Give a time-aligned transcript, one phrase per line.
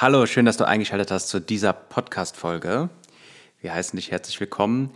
[0.00, 2.88] Hallo, schön, dass du eingeschaltet hast zu dieser Podcast-Folge.
[3.60, 4.94] Wir heißen dich herzlich willkommen.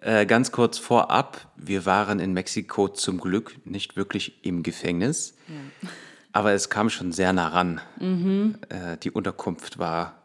[0.00, 5.88] Äh, ganz kurz vorab, wir waren in Mexiko zum Glück nicht wirklich im Gefängnis, ja.
[6.32, 7.80] aber es kam schon sehr nah ran.
[8.00, 8.58] Mhm.
[8.68, 10.16] Äh, die Unterkunft war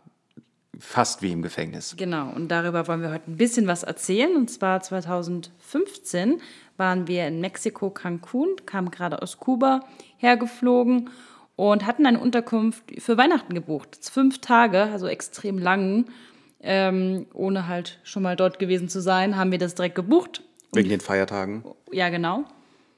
[0.80, 1.94] fast wie im Gefängnis.
[1.96, 4.36] Genau, und darüber wollen wir heute ein bisschen was erzählen.
[4.36, 6.42] Und zwar 2015
[6.76, 9.82] waren wir in Mexiko, Cancun, kamen gerade aus Kuba
[10.18, 11.12] hergeflogen
[11.58, 13.98] und hatten eine Unterkunft für Weihnachten gebucht.
[14.02, 16.06] Fünf Tage, also extrem lang.
[16.62, 20.42] Ähm, ohne halt schon mal dort gewesen zu sein, haben wir das direkt gebucht.
[20.72, 21.64] Wegen den Feiertagen?
[21.92, 22.46] Ja, genau.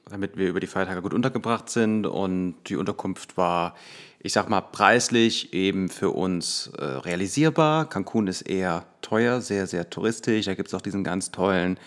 [0.08, 3.74] Damit wir über die Feiertage gut untergebracht sind und die Unterkunft war
[4.22, 7.88] ich sag mal, preislich eben für uns äh, realisierbar.
[7.88, 10.44] Cancun ist eher teuer, sehr, sehr touristisch.
[10.44, 11.78] Da gibt es auch diesen ganz tollen,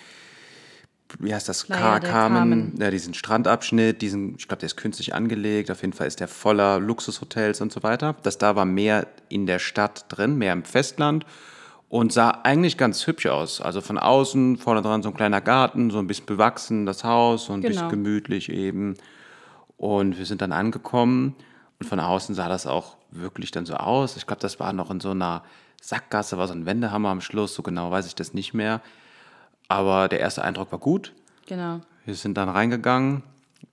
[1.19, 5.71] wie heißt das, Playa Carmen, ja, diesen Strandabschnitt, diesen, ich glaube, der ist künstlich angelegt.
[5.71, 8.15] Auf jeden Fall ist der voller Luxushotels und so weiter.
[8.23, 11.25] Das da war mehr in der Stadt drin, mehr im Festland
[11.93, 13.61] und sah eigentlich ganz hübsch aus.
[13.61, 17.45] Also von außen, vorne dran so ein kleiner Garten, so ein bisschen bewachsen, das Haus,
[17.45, 17.71] so ein genau.
[17.71, 18.95] bisschen gemütlich eben.
[19.77, 21.35] Und wir sind dann angekommen
[21.79, 24.17] und von außen sah das auch wirklich dann so aus.
[24.17, 25.43] Ich glaube, das war noch in so einer
[25.81, 28.81] Sackgasse, war so ein Wendehammer am Schluss, so genau weiß ich das nicht mehr.
[29.67, 31.13] Aber der erste Eindruck war gut.
[31.47, 31.81] Genau.
[32.05, 33.23] Wir sind dann reingegangen.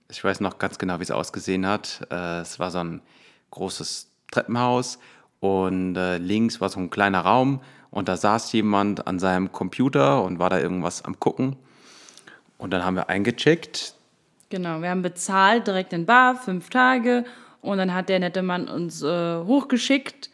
[0.09, 2.05] Ich weiß noch ganz genau, wie es ausgesehen hat.
[2.11, 3.01] Äh, es war so ein
[3.51, 4.99] großes Treppenhaus
[5.39, 10.23] und äh, links war so ein kleiner Raum und da saß jemand an seinem Computer
[10.23, 11.57] und war da irgendwas am Gucken.
[12.57, 13.95] Und dann haben wir eingecheckt.
[14.49, 17.25] Genau, wir haben bezahlt direkt in Bar, fünf Tage
[17.61, 20.29] und dann hat der nette Mann uns äh, hochgeschickt,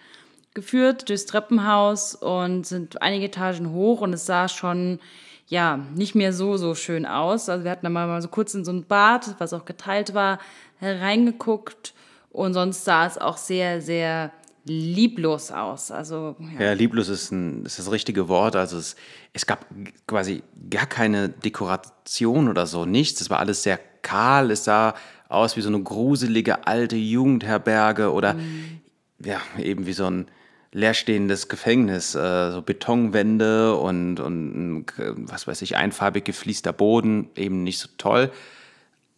[0.53, 4.99] geführt durchs Treppenhaus und sind einige Etagen hoch und es sah schon
[5.47, 7.49] ja nicht mehr so so schön aus.
[7.49, 10.39] Also wir hatten dann mal so kurz in so ein Bad, was auch geteilt war,
[10.77, 11.93] hereingeguckt
[12.29, 14.31] und sonst sah es auch sehr sehr
[14.67, 15.91] lieblos aus.
[15.91, 18.55] Also ja, ja lieblos ist, ein, ist das richtige Wort.
[18.55, 18.95] Also es,
[19.33, 19.65] es gab
[20.07, 23.21] quasi gar keine Dekoration oder so, nichts.
[23.21, 24.51] Es war alles sehr kahl.
[24.51, 24.93] Es sah
[25.29, 28.81] aus wie so eine gruselige alte Jugendherberge oder mhm.
[29.23, 30.27] ja, eben wie so ein
[30.71, 34.85] leerstehendes Gefängnis, äh, so Betonwände und, und
[35.15, 38.31] was weiß ich, einfarbig gefließter Boden, eben nicht so toll.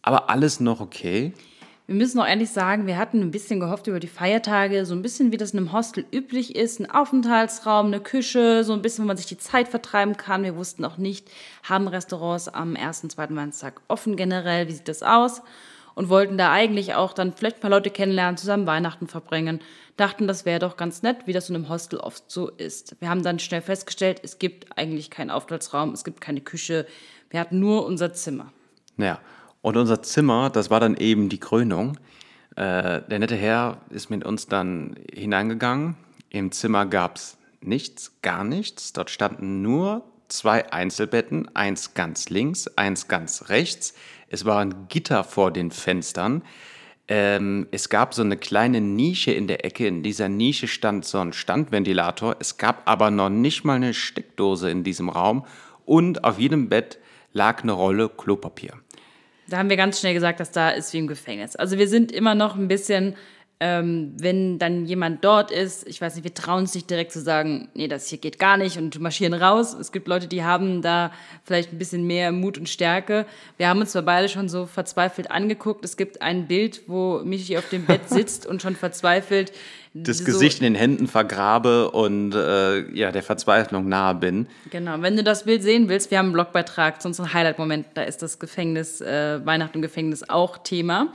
[0.02, 1.32] Aber alles noch okay.
[1.90, 5.02] Wir müssen auch ehrlich sagen, wir hatten ein bisschen gehofft über die Feiertage, so ein
[5.02, 9.02] bisschen wie das in einem Hostel üblich ist, ein Aufenthaltsraum, eine Küche, so ein bisschen,
[9.02, 10.44] wo man sich die Zeit vertreiben kann.
[10.44, 11.28] Wir wussten auch nicht,
[11.64, 15.42] haben Restaurants am ersten, zweiten Weihnachtstag offen generell, wie sieht das aus?
[16.00, 19.60] Und wollten da eigentlich auch dann vielleicht ein paar Leute kennenlernen, zusammen Weihnachten verbringen.
[19.98, 22.96] Dachten, das wäre doch ganz nett, wie das in einem Hostel oft so ist.
[23.00, 26.86] Wir haben dann schnell festgestellt, es gibt eigentlich keinen Aufenthaltsraum, es gibt keine Küche.
[27.28, 28.50] Wir hatten nur unser Zimmer.
[28.96, 29.18] Ja,
[29.60, 31.98] und unser Zimmer, das war dann eben die Krönung.
[32.56, 35.96] Äh, der nette Herr ist mit uns dann hineingegangen.
[36.30, 38.94] Im Zimmer gab es nichts, gar nichts.
[38.94, 43.92] Dort standen nur zwei Einzelbetten, eins ganz links, eins ganz rechts.
[44.30, 46.42] Es war ein Gitter vor den Fenstern.
[47.08, 49.88] Ähm, es gab so eine kleine Nische in der Ecke.
[49.88, 52.36] In dieser Nische stand so ein Standventilator.
[52.38, 55.44] Es gab aber noch nicht mal eine Steckdose in diesem Raum.
[55.84, 57.00] Und auf jedem Bett
[57.32, 58.74] lag eine Rolle Klopapier.
[59.48, 61.56] Da haben wir ganz schnell gesagt, dass da ist wie im Gefängnis.
[61.56, 63.16] Also wir sind immer noch ein bisschen
[63.62, 67.20] ähm, wenn dann jemand dort ist, ich weiß nicht, wir trauen es nicht direkt zu
[67.20, 69.76] sagen, nee, das hier geht gar nicht und marschieren raus.
[69.78, 71.12] Es gibt Leute, die haben da
[71.44, 73.26] vielleicht ein bisschen mehr Mut und Stärke.
[73.58, 75.84] Wir haben uns zwar beide schon so verzweifelt angeguckt.
[75.84, 79.52] Es gibt ein Bild, wo Michi auf dem Bett sitzt und schon verzweifelt
[79.92, 84.46] das so Gesicht in den Händen vergrabe und äh, ja, der Verzweiflung nahe bin.
[84.70, 88.02] Genau, wenn du das Bild sehen willst, wir haben einen Blogbeitrag zu unserem Highlight-Moment, da
[88.04, 91.12] ist das Gefängnis, äh, Weihnachten im Gefängnis auch Thema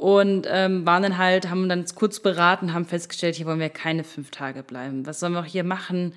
[0.00, 4.02] und ähm, waren dann halt, haben dann kurz beraten, haben festgestellt, hier wollen wir keine
[4.02, 5.04] fünf Tage bleiben.
[5.04, 6.14] Was sollen wir auch hier machen?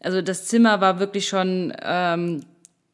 [0.00, 2.44] Also das Zimmer war wirklich schon ähm,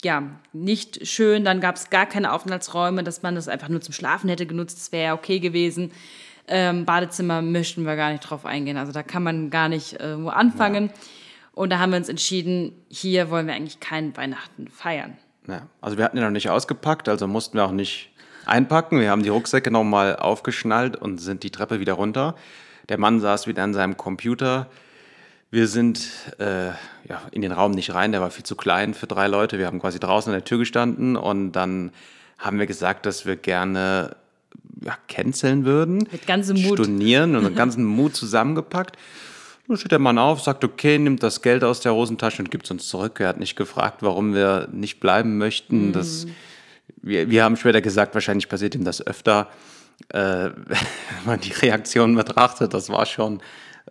[0.05, 1.45] ja nicht schön.
[1.45, 4.79] Dann gab es gar keine Aufenthaltsräume, dass man das einfach nur zum Schlafen hätte genutzt.
[4.79, 5.91] Das wäre ja okay gewesen.
[6.47, 8.77] Ähm, Badezimmer möchten wir gar nicht drauf eingehen.
[8.77, 10.87] Also da kann man gar nicht äh, wo anfangen.
[10.87, 10.93] Ja.
[11.55, 15.19] Und da haben wir uns entschieden, hier wollen wir eigentlich keinen Weihnachten feiern.
[15.49, 18.10] Ja, also wir hatten ja noch nicht ausgepackt, also mussten wir auch nicht
[18.51, 19.01] einpacken.
[19.01, 22.35] Wir haben die Rucksäcke nochmal aufgeschnallt und sind die Treppe wieder runter.
[22.89, 24.67] Der Mann saß wieder an seinem Computer.
[25.51, 26.09] Wir sind
[26.39, 26.69] äh,
[27.09, 29.59] ja, in den Raum nicht rein, der war viel zu klein für drei Leute.
[29.59, 31.93] Wir haben quasi draußen an der Tür gestanden und dann
[32.39, 34.17] haben wir gesagt, dass wir gerne
[34.83, 36.09] ja, canceln würden.
[36.11, 36.79] Mit ganzem Mut.
[36.79, 38.97] Stornieren und mit ganzem Mut zusammengepackt.
[39.69, 42.65] Dann steht der Mann auf, sagt, okay, nimmt das Geld aus der Hosentasche und gibt
[42.65, 43.21] es uns zurück.
[43.21, 45.89] Er hat nicht gefragt, warum wir nicht bleiben möchten.
[45.89, 45.93] Mhm.
[45.93, 46.27] Das
[47.03, 49.49] wir, wir haben später gesagt, wahrscheinlich passiert ihm das öfter,
[50.09, 52.75] äh, wenn man die Reaktionen betrachtet.
[52.75, 53.41] Das war schon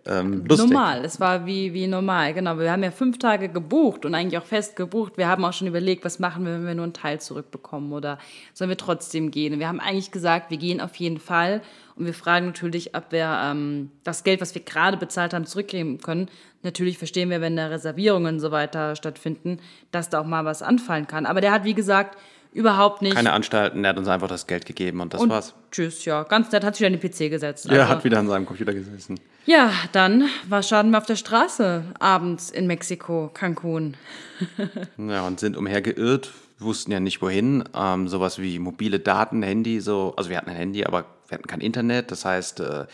[0.06, 0.70] ähm, lustig.
[0.70, 2.58] Normal, es war wie, wie normal, genau.
[2.58, 5.14] Wir haben ja fünf Tage gebucht und eigentlich auch fest gebucht.
[5.16, 8.18] Wir haben auch schon überlegt, was machen wir, wenn wir nur einen Teil zurückbekommen oder
[8.54, 9.58] sollen wir trotzdem gehen.
[9.58, 11.60] Wir haben eigentlich gesagt, wir gehen auf jeden Fall
[11.96, 15.98] und wir fragen natürlich, ob wir ähm, das Geld, was wir gerade bezahlt haben, zurückgeben
[15.98, 16.28] können.
[16.62, 19.58] Natürlich verstehen wir, wenn da Reservierungen und so weiter stattfinden,
[19.90, 21.26] dass da auch mal was anfallen kann.
[21.26, 22.16] Aber der hat, wie gesagt,
[22.52, 23.14] überhaupt nicht.
[23.14, 25.54] Keine Anstalten, er hat uns einfach das Geld gegeben und das und war's.
[25.70, 26.22] Tschüss, ja.
[26.24, 27.66] Ganz nett, hat sich wieder an den PC gesetzt.
[27.66, 29.18] Er Also- hat wieder an seinem Computer gesessen.
[29.46, 33.96] Ja, dann war Schaden wir auf der Straße abends in Mexiko, Cancun.
[34.98, 37.64] Ja, und sind umhergeirrt, wussten ja nicht wohin.
[37.74, 40.14] Ähm, sowas wie mobile Daten, Handy, so.
[40.16, 42.10] Also wir hatten ein Handy, aber wir hatten kein Internet.
[42.10, 42.86] Das heißt, äh,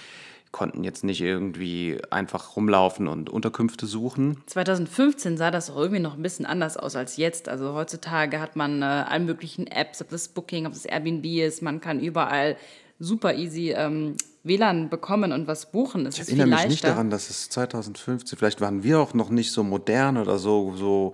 [0.56, 4.38] konnten jetzt nicht irgendwie einfach rumlaufen und Unterkünfte suchen.
[4.46, 7.50] 2015 sah das auch irgendwie noch ein bisschen anders aus als jetzt.
[7.50, 11.60] Also heutzutage hat man äh, alle möglichen Apps, ob das Booking, ob das Airbnb ist.
[11.60, 12.56] Man kann überall
[12.98, 16.06] super easy ähm, WLAN bekommen und was buchen.
[16.06, 19.12] Es Ich ist viel erinnere mich nicht daran, dass es 2015, vielleicht waren wir auch
[19.12, 21.12] noch nicht so modern oder so, so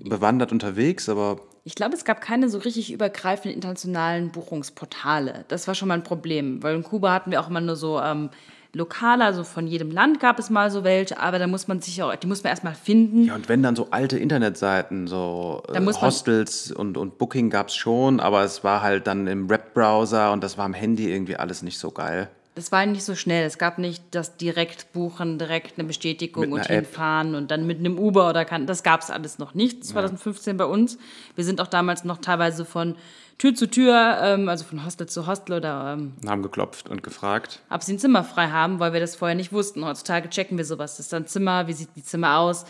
[0.00, 5.46] bewandert unterwegs, aber Ich glaube, es gab keine so richtig übergreifenden internationalen Buchungsportale.
[5.48, 7.98] Das war schon mal ein Problem, weil in Kuba hatten wir auch immer nur so
[7.98, 8.28] ähm,
[8.74, 12.02] lokale, also von jedem Land gab es mal so welche, aber da muss man sich
[12.02, 13.24] auch, die muss man erstmal finden.
[13.24, 17.74] Ja, und wenn dann so alte Internetseiten, so äh, Hostels und, und Booking gab es
[17.74, 21.62] schon, aber es war halt dann im Webbrowser und das war am Handy irgendwie alles
[21.62, 22.28] nicht so geil.
[22.54, 23.46] Das war nicht so schnell.
[23.46, 27.78] Es gab nicht das direkt buchen, direkt eine Bestätigung Mit und hinfahren und dann mit
[27.78, 28.66] einem Uber oder kann.
[28.66, 30.98] Das gab es alles noch nicht 2015 bei uns.
[31.34, 32.94] Wir sind auch damals noch teilweise von
[33.38, 37.60] Tür zu Tür, ähm, also von Hostel zu Hostel oder ähm, haben geklopft und gefragt.
[37.70, 39.84] ob sie ein Zimmer frei haben, weil wir das vorher nicht wussten.
[39.84, 40.98] Heutzutage checken wir sowas.
[40.98, 42.66] Das ist dann Zimmer, wie sieht die Zimmer aus?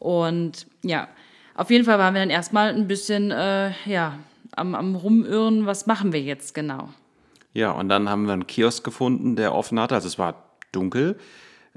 [0.00, 1.06] Und ja,
[1.54, 4.18] auf jeden Fall waren wir dann erstmal ein bisschen äh, ja,
[4.56, 6.88] am, am Rumirren, was machen wir jetzt genau?
[7.52, 9.94] Ja, und dann haben wir einen Kiosk gefunden, der offen hatte.
[9.94, 10.34] Also es war
[10.72, 11.18] dunkel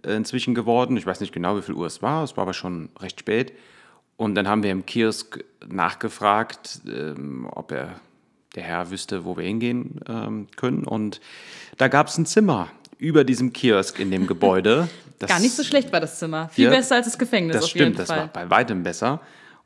[0.06, 0.98] äh, inzwischen geworden.
[0.98, 2.24] Ich weiß nicht genau, wie viel Uhr es war.
[2.24, 3.54] Es war aber schon recht spät.
[4.18, 8.00] Und dann haben wir im Kiosk nachgefragt, ähm, ob er,
[8.56, 10.84] der Herr wüsste, wo wir hingehen ähm, können.
[10.84, 11.20] Und
[11.78, 14.88] da gab es ein Zimmer über diesem Kiosk in dem Gebäude.
[15.20, 16.50] Das, Gar nicht so schlecht war das Zimmer.
[16.50, 18.18] Viel Ja, besser als das Gefängnis Das auf jeden stimmt, das Fall.
[18.18, 19.22] war bei weitem besser.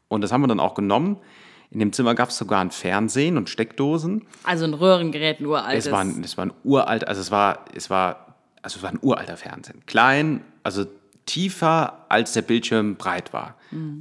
[0.07, 1.17] Und das haben wir dann auch genommen.
[1.71, 4.25] In dem Zimmer gab es sogar ein Fernsehen und Steckdosen.
[4.43, 5.87] Also ein Röhrengerät, ein uraltes.
[5.87, 8.91] Es war, ein, es war ein uralt, also es war, es war, also es war
[8.91, 9.83] ein uralter Fernsehen.
[9.85, 10.85] Klein, also
[11.25, 13.55] tiefer, als der Bildschirm breit war.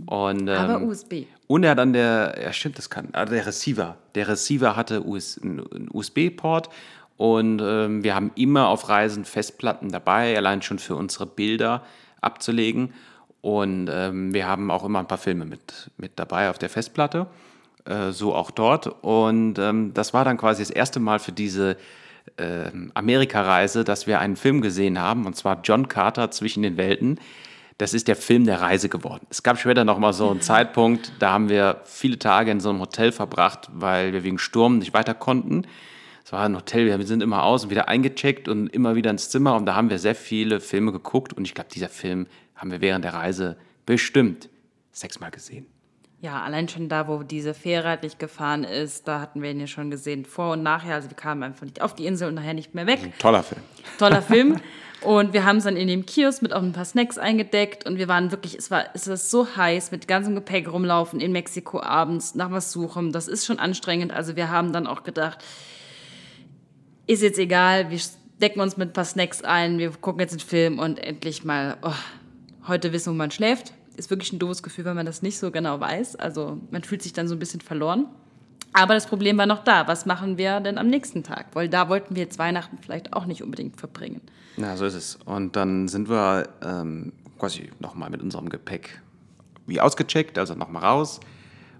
[0.06, 1.24] Und, ähm, Aber USB.
[1.48, 3.96] Und er hat dann der, ja stimmt, das kann, also der Receiver.
[4.14, 6.68] Der Receiver hatte US, einen USB-Port
[7.16, 11.82] und ähm, wir haben immer auf Reisen Festplatten dabei, allein schon für unsere Bilder
[12.20, 12.92] abzulegen.
[13.40, 17.26] Und ähm, wir haben auch immer ein paar Filme mit, mit dabei auf der Festplatte,
[17.86, 18.86] äh, so auch dort.
[19.02, 21.76] Und ähm, das war dann quasi das erste Mal für diese
[22.38, 27.20] ähm, Amerika-Reise, dass wir einen Film gesehen haben, und zwar John Carter zwischen den Welten.
[27.78, 29.26] Das ist der Film der Reise geworden.
[29.28, 32.70] Es gab später noch mal so einen Zeitpunkt, da haben wir viele Tage in so
[32.70, 35.66] einem Hotel verbracht, weil wir wegen Sturm nicht weiter konnten.
[36.24, 39.30] Es war ein Hotel, wir sind immer aus und wieder eingecheckt und immer wieder ins
[39.30, 42.72] Zimmer und da haben wir sehr viele Filme geguckt und ich glaube, dieser Film haben
[42.72, 44.48] wir während der Reise bestimmt
[44.90, 45.66] sechsmal gesehen.
[46.20, 49.60] Ja, allein schon da, wo diese Fähre halt nicht gefahren ist, da hatten wir ihn
[49.60, 50.94] ja schon gesehen, vor und nachher.
[50.94, 53.18] Also wir kamen einfach nicht auf die Insel und nachher nicht mehr weg.
[53.18, 53.60] Toller Film.
[53.98, 54.60] Toller Film.
[55.02, 57.98] Und wir haben es dann in dem Kiosk mit auch ein paar Snacks eingedeckt und
[57.98, 61.80] wir waren wirklich, es war, es war so heiß, mit ganzem Gepäck rumlaufen in Mexiko
[61.82, 63.12] abends, nach was suchen.
[63.12, 64.12] Das ist schon anstrengend.
[64.12, 65.44] Also wir haben dann auch gedacht,
[67.06, 68.00] ist jetzt egal, wir
[68.40, 71.76] decken uns mit ein paar Snacks ein, wir gucken jetzt einen Film und endlich mal,
[71.82, 71.92] oh,
[72.66, 73.72] heute wissen, wo man schläft.
[73.96, 76.16] Ist wirklich ein doofes Gefühl, wenn man das nicht so genau weiß.
[76.16, 78.06] Also man fühlt sich dann so ein bisschen verloren.
[78.72, 79.88] Aber das Problem war noch da.
[79.88, 81.46] Was machen wir denn am nächsten Tag?
[81.54, 84.20] Weil da wollten wir jetzt Weihnachten vielleicht auch nicht unbedingt verbringen.
[84.58, 85.18] Ja, so ist es.
[85.24, 89.00] Und dann sind wir ähm, quasi nochmal mit unserem Gepäck
[89.66, 91.20] wie ausgecheckt, also nochmal raus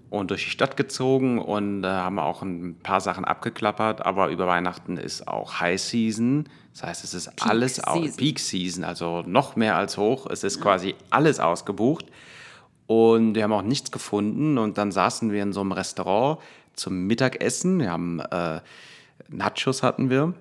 [0.09, 4.05] und durch die Stadt gezogen und äh, haben auch ein paar Sachen abgeklappert.
[4.05, 6.47] Aber über Weihnachten ist auch High Season.
[6.73, 8.17] Das heißt, es ist alles au- Season.
[8.17, 10.27] Peak Season, also noch mehr als hoch.
[10.27, 12.05] Es ist quasi alles ausgebucht.
[12.85, 14.57] Und wir haben auch nichts gefunden.
[14.57, 16.39] Und dann saßen wir in so einem Restaurant
[16.73, 17.79] zum Mittagessen.
[17.79, 18.61] Wir haben äh,
[19.29, 20.33] Nachos hatten wir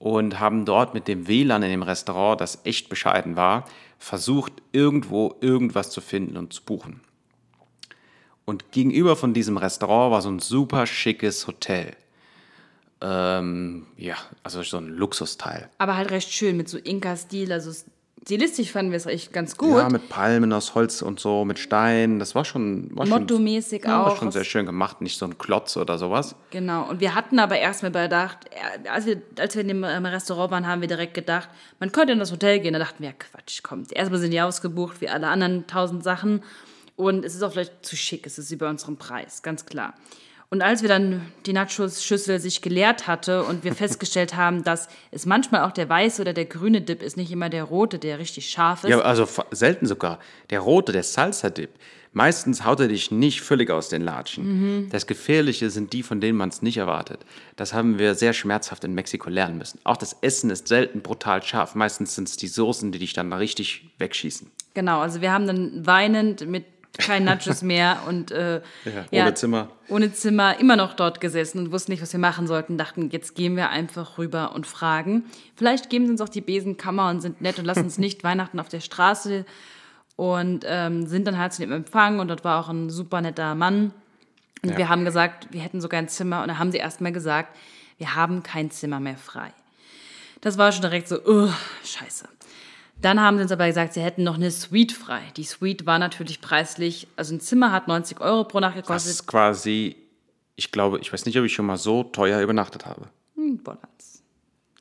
[0.00, 3.64] und haben dort mit dem WLAN in dem Restaurant, das echt bescheiden war,
[3.98, 7.00] versucht, irgendwo irgendwas zu finden und zu buchen.
[8.48, 11.92] Und gegenüber von diesem Restaurant war so ein super schickes Hotel.
[13.02, 15.68] Ähm, ja, also so ein Luxusteil.
[15.76, 17.70] Aber halt recht schön mit so Inka-Stil, also
[18.22, 19.76] stilistisch fanden wir es echt ganz gut.
[19.76, 22.18] Ja, mit Palmen aus Holz und so, mit Steinen.
[22.18, 24.16] Das war schon, war schon, Mottomäßig war auch.
[24.16, 25.02] schon sehr schön gemacht.
[25.02, 26.34] Nicht so ein Klotz oder sowas.
[26.48, 30.06] Genau, und wir hatten aber erstmal bedacht, äh, als wir, als wir in dem ähm,
[30.06, 31.50] Restaurant waren, haben wir direkt gedacht,
[31.80, 32.72] man könnte in das Hotel gehen.
[32.72, 33.92] Da dachten wir, ja, Quatsch, kommt.
[33.92, 36.42] Erstmal sind die ausgebucht, wie alle anderen tausend Sachen.
[36.98, 39.94] Und es ist auch vielleicht zu schick, es ist über unserem Preis, ganz klar.
[40.50, 45.24] Und als wir dann die Nachos-Schüssel sich geleert hatte und wir festgestellt haben, dass es
[45.24, 48.50] manchmal auch der weiße oder der grüne Dip ist, nicht immer der rote, der richtig
[48.50, 48.90] scharf ist.
[48.90, 50.18] Ja, also selten sogar.
[50.50, 51.70] Der rote, der Salsa-Dip.
[52.12, 54.80] Meistens haut er dich nicht völlig aus den Latschen.
[54.80, 54.90] Mhm.
[54.90, 57.20] Das Gefährliche sind die, von denen man es nicht erwartet.
[57.54, 59.78] Das haben wir sehr schmerzhaft in Mexiko lernen müssen.
[59.84, 61.76] Auch das Essen ist selten brutal scharf.
[61.76, 64.50] Meistens sind es die Soßen, die dich dann richtig wegschießen.
[64.74, 66.64] Genau, also wir haben dann weinend mit
[66.96, 68.60] keinen Nachos mehr und äh,
[69.12, 69.68] ohne Zimmer.
[69.88, 72.76] Ohne Zimmer immer noch dort gesessen und wussten nicht, was wir machen sollten.
[72.76, 75.24] Dachten, jetzt gehen wir einfach rüber und fragen.
[75.54, 78.58] Vielleicht geben sie uns auch die Besenkammer und sind nett und lassen uns nicht Weihnachten
[78.58, 79.44] auf der Straße
[80.16, 83.54] und ähm, sind dann halt zu dem Empfang und dort war auch ein super netter
[83.54, 83.92] Mann.
[84.64, 87.56] Und wir haben gesagt, wir hätten sogar ein Zimmer und dann haben sie erstmal gesagt,
[87.98, 89.52] wir haben kein Zimmer mehr frei.
[90.40, 91.48] Das war schon direkt so, oh,
[91.84, 92.28] scheiße.
[93.00, 95.20] Dann haben sie uns aber gesagt, sie hätten noch eine Suite frei.
[95.36, 99.12] Die Suite war natürlich preislich, also ein Zimmer hat 90 Euro pro Nacht Das gekostet.
[99.12, 99.96] ist quasi,
[100.56, 103.02] ich glaube, ich weiß nicht, ob ich schon mal so teuer übernachtet habe.
[103.36, 104.22] Hm, Bollands.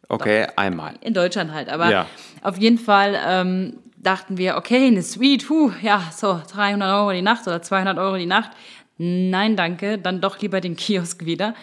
[0.10, 0.96] Okay, einmal.
[1.02, 1.70] In Deutschland halt.
[1.70, 2.08] Aber Ja.
[2.42, 7.22] auf jeden Fall ähm, dachten wir, okay, eine Suite, huh, ja, so 300 Euro die
[7.22, 8.52] Nacht oder 200 Euro die Nacht.
[8.98, 11.54] Nein, danke, dann doch lieber den Kiosk wieder.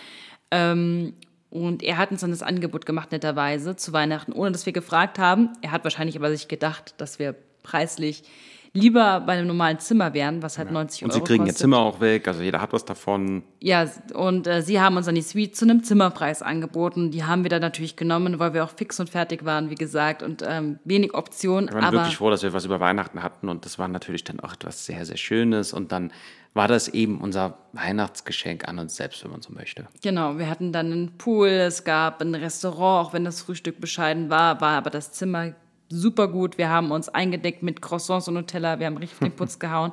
[0.52, 1.14] Ähm,
[1.54, 5.20] und er hat uns dann das Angebot gemacht, netterweise, zu Weihnachten, ohne dass wir gefragt
[5.20, 5.50] haben.
[5.62, 8.24] Er hat wahrscheinlich aber sich gedacht, dass wir preislich
[8.72, 11.60] lieber bei einem normalen Zimmer wären, was halt 90 Und Euro sie kriegen ihr kostet.
[11.60, 13.44] Zimmer auch weg, also jeder hat was davon.
[13.60, 17.12] Ja, und äh, sie haben uns dann die Suite zu einem Zimmerpreis angeboten.
[17.12, 20.24] Die haben wir dann natürlich genommen, weil wir auch fix und fertig waren, wie gesagt,
[20.24, 21.68] und ähm, wenig Optionen.
[21.68, 24.24] Wir waren Aber wirklich froh, dass wir was über Weihnachten hatten und das war natürlich
[24.24, 26.10] dann auch etwas sehr, sehr Schönes und dann
[26.54, 29.88] war das eben unser Weihnachtsgeschenk an uns selbst, wenn man so möchte.
[30.02, 34.30] genau, wir hatten dann einen Pool, es gab ein Restaurant, auch wenn das Frühstück bescheiden
[34.30, 35.54] war, war aber das Zimmer
[35.88, 36.56] super gut.
[36.56, 39.92] Wir haben uns eingedeckt mit Croissants und Nutella, wir haben richtig den Putz gehauen.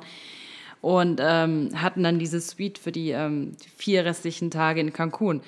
[0.80, 5.40] Und ähm, hatten dann diese Suite für die, ähm, die vier restlichen Tage in Cancun.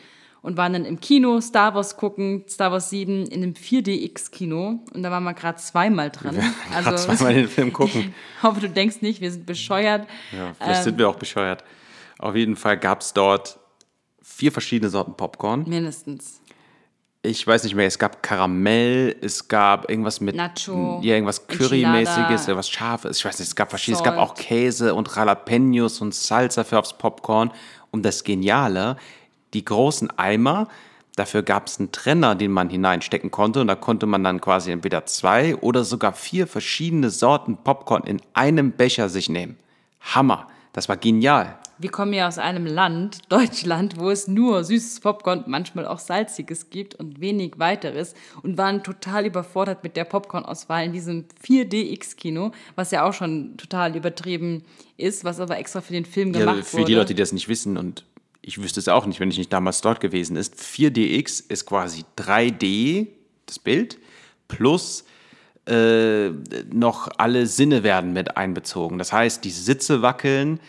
[0.44, 4.78] Und waren dann im Kino Star Wars gucken, Star Wars 7 in einem 4DX-Kino.
[4.92, 6.36] Und da waren wir gerade zweimal dran.
[6.74, 8.14] Also, Also, zweimal den Film gucken.
[8.42, 10.06] hoffe, du denkst nicht, wir sind bescheuert.
[10.32, 11.64] Ja, vielleicht sind wir auch bescheuert.
[12.18, 13.58] Auf jeden Fall gab es dort
[14.22, 15.64] vier verschiedene Sorten Popcorn.
[15.66, 16.42] Mindestens.
[17.22, 22.48] Ich weiß nicht mehr, es gab Karamell, es gab irgendwas mit Nacho, ja, irgendwas Curry-mäßiges,
[22.48, 23.16] irgendwas Scharfes.
[23.16, 24.28] Ich weiß nicht, es gab verschiedene, es gab Salt.
[24.28, 27.50] auch Käse und Jalapenos und Salsa für aufs Popcorn.
[27.90, 28.96] Und das Geniale,
[29.54, 30.68] die großen Eimer,
[31.16, 33.60] dafür gab es einen Trenner, den man hineinstecken konnte.
[33.60, 38.20] Und da konnte man dann quasi entweder zwei oder sogar vier verschiedene Sorten Popcorn in
[38.34, 39.56] einem Becher sich nehmen.
[40.00, 41.58] Hammer, das war genial.
[41.76, 46.70] Wir kommen ja aus einem Land, Deutschland, wo es nur süßes Popcorn, manchmal auch salziges
[46.70, 52.92] gibt und wenig weiteres und waren total überfordert mit der Popcorn-Auswahl in diesem 4DX-Kino, was
[52.92, 54.62] ja auch schon total übertrieben
[54.96, 56.84] ist, was aber extra für den Film Ja, gemacht für wurde.
[56.86, 58.04] die Leute, die das nicht wissen und
[58.46, 60.54] ich wüsste es auch nicht, wenn ich nicht damals dort gewesen ist.
[60.56, 63.08] 4DX ist quasi 3D,
[63.46, 63.98] das Bild,
[64.48, 65.04] plus
[65.66, 66.28] äh,
[66.70, 68.98] noch alle Sinne werden mit einbezogen.
[68.98, 70.60] Das heißt, die Sitze wackeln,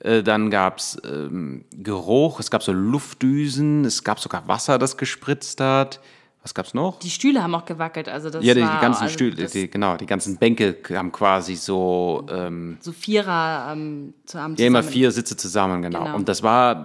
[0.00, 4.98] äh, dann gab es ähm, Geruch, es gab so Luftdüsen, es gab sogar Wasser, das
[4.98, 6.00] gespritzt hat.
[6.44, 6.98] Was gab's noch?
[6.98, 9.70] die Stühle haben auch gewackelt, also das ja, die, die war ganzen also Stühle, die,
[9.70, 14.80] genau, die ganzen Bänke haben quasi so ähm, so Vierer ähm, zu haben Ja, immer
[14.80, 14.92] zusammen.
[14.92, 16.04] vier Sitze zusammen, genau.
[16.04, 16.14] Genau.
[16.14, 16.84] Und das war,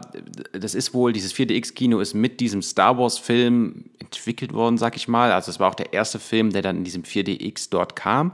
[0.53, 5.33] das ist wohl, dieses 4DX-Kino ist mit diesem Star Wars-Film entwickelt worden, sag ich mal.
[5.33, 8.33] Also es war auch der erste Film, der dann in diesem 4DX dort kam.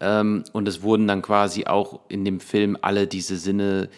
[0.00, 3.88] Ähm, und es wurden dann quasi auch in dem Film alle diese Sinne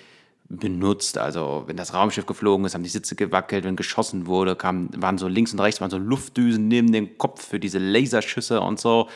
[0.48, 1.18] benutzt.
[1.18, 5.18] Also wenn das Raumschiff geflogen ist, haben die Sitze gewackelt, wenn geschossen wurde, kam, waren
[5.18, 9.08] so links und rechts waren so Luftdüsen neben dem Kopf für diese Laserschüsse und so.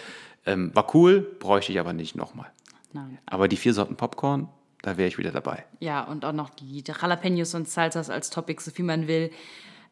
[0.46, 2.50] Ähm, war cool, bräuchte ich aber nicht nochmal.
[2.92, 3.18] Nein.
[3.26, 4.48] Aber die vier Sorten Popcorn,
[4.82, 5.64] da wäre ich wieder dabei.
[5.80, 9.30] Ja, und auch noch die Jalapenos und Salsas als Topic, so viel man will.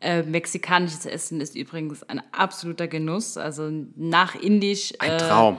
[0.01, 3.37] Äh, mexikanisches Essen ist übrigens ein absoluter Genuss.
[3.37, 5.59] Also nach Indisch, Ein äh, Traum.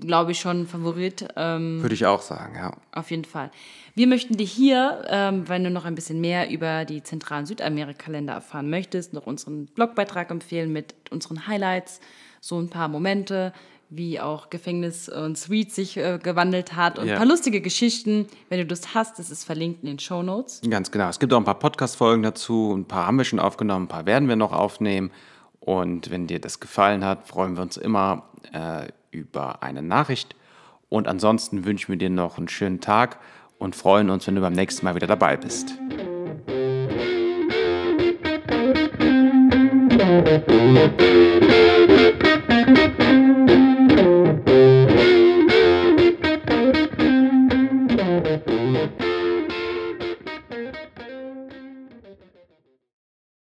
[0.00, 1.26] Glaube ich, schon Favorit.
[1.36, 2.72] Ähm, Würde ich auch sagen, ja.
[2.92, 3.50] auf jeden Fall.
[3.94, 8.32] Wir möchten dir hier, ähm, wenn du noch ein bisschen mehr über die zentralen Südamerika-Länder
[8.32, 12.00] erfahren möchtest, noch unseren Blogbeitrag empfehlen mit unseren Highlights,
[12.40, 13.52] so ein paar Momente,
[13.90, 17.14] wie auch Gefängnis und Suite sich äh, gewandelt hat und Ja.
[17.14, 18.26] ein paar lustige Geschichten.
[18.50, 20.60] Wenn du das hast, das ist verlinkt in den Show Notes.
[20.68, 21.08] Ganz genau.
[21.08, 22.74] Es gibt auch ein paar Podcast-Folgen dazu.
[22.76, 25.10] Ein paar haben wir schon aufgenommen, ein paar werden wir noch aufnehmen.
[25.60, 30.34] Und wenn dir das gefallen hat, freuen wir uns immer äh, über eine Nachricht.
[30.88, 33.18] Und ansonsten wünschen wir dir noch einen schönen Tag
[33.58, 35.74] und freuen uns, wenn du beim nächsten Mal wieder dabei bist.
[41.68, 42.37] Musik